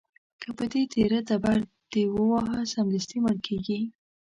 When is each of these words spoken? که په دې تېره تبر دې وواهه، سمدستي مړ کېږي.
که 0.41 0.49
په 0.57 0.63
دې 0.71 0.83
تېره 0.93 1.19
تبر 1.29 1.57
دې 1.91 2.03
وواهه، 2.13 2.59
سمدستي 2.73 3.17
مړ 3.23 3.35
کېږي. 3.47 3.79